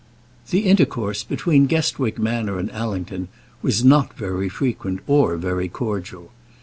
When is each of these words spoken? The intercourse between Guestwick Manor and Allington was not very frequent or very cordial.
The 0.49 0.61
intercourse 0.61 1.23
between 1.23 1.67
Guestwick 1.67 2.17
Manor 2.17 2.57
and 2.57 2.71
Allington 2.71 3.27
was 3.61 3.85
not 3.85 4.15
very 4.17 4.49
frequent 4.49 4.99
or 5.05 5.37
very 5.37 5.67
cordial. 5.69 6.31